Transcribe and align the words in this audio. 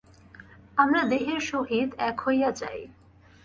আমরা 0.77 1.01
দেহের 1.03 1.41
সহিত 1.41 1.89
এক 1.99 2.17
হইয়া 2.19 2.49
যাই। 2.51 2.79